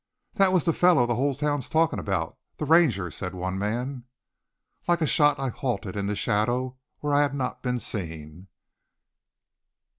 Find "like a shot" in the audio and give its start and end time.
4.87-5.39